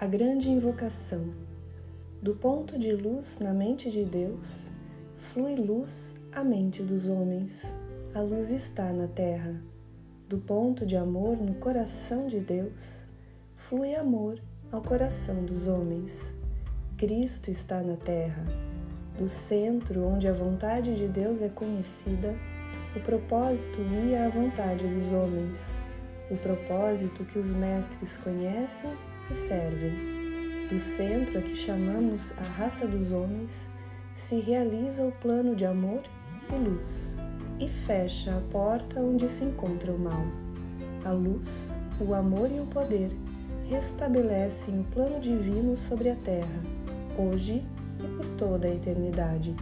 A 0.00 0.06
grande 0.06 0.48
invocação. 0.48 1.26
Do 2.22 2.34
ponto 2.34 2.78
de 2.78 2.90
luz 2.92 3.38
na 3.38 3.52
mente 3.52 3.90
de 3.90 4.02
Deus, 4.02 4.70
flui 5.14 5.56
luz 5.56 6.16
à 6.32 6.42
mente 6.42 6.82
dos 6.82 7.06
homens. 7.06 7.76
A 8.14 8.20
luz 8.22 8.50
está 8.50 8.90
na 8.94 9.06
terra. 9.06 9.62
Do 10.26 10.38
ponto 10.38 10.86
de 10.86 10.96
amor 10.96 11.36
no 11.36 11.52
coração 11.56 12.28
de 12.28 12.40
Deus, 12.40 13.04
flui 13.54 13.94
amor 13.94 14.40
ao 14.72 14.80
coração 14.80 15.44
dos 15.44 15.68
homens. 15.68 16.32
Cristo 16.96 17.50
está 17.50 17.82
na 17.82 17.96
terra. 17.96 18.46
Do 19.18 19.28
centro 19.28 20.06
onde 20.06 20.26
a 20.26 20.32
vontade 20.32 20.96
de 20.96 21.08
Deus 21.08 21.42
é 21.42 21.50
conhecida, 21.50 22.34
o 22.96 23.00
propósito 23.00 23.76
guia 23.84 24.24
a 24.24 24.30
vontade 24.30 24.86
dos 24.88 25.12
homens, 25.12 25.78
o 26.30 26.38
propósito 26.38 27.22
que 27.26 27.38
os 27.38 27.50
mestres 27.50 28.16
conhecem 28.16 28.96
e 29.30 29.34
servem. 29.34 29.92
Do 30.68 30.78
centro 30.78 31.38
a 31.38 31.42
que 31.42 31.54
chamamos 31.54 32.32
a 32.38 32.42
raça 32.42 32.86
dos 32.86 33.12
homens, 33.12 33.70
se 34.14 34.40
realiza 34.40 35.04
o 35.04 35.12
plano 35.12 35.54
de 35.54 35.64
amor 35.64 36.02
e 36.52 36.56
luz, 36.56 37.16
e 37.58 37.68
fecha 37.68 38.36
a 38.36 38.40
porta 38.52 39.00
onde 39.00 39.28
se 39.28 39.44
encontra 39.44 39.92
o 39.92 39.98
mal. 39.98 40.24
A 41.04 41.10
luz, 41.10 41.76
o 42.00 42.14
amor 42.14 42.50
e 42.50 42.60
o 42.60 42.66
poder 42.66 43.10
restabelecem 43.68 44.80
o 44.80 44.84
plano 44.84 45.20
divino 45.20 45.76
sobre 45.76 46.10
a 46.10 46.16
terra, 46.16 46.62
hoje 47.16 47.64
e 47.98 48.08
por 48.16 48.26
toda 48.36 48.68
a 48.68 48.74
eternidade. 48.74 49.54